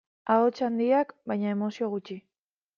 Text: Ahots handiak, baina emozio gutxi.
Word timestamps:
Ahots 0.35 0.63
handiak, 0.67 1.13
baina 1.33 1.53
emozio 1.59 1.93
gutxi. 1.95 2.21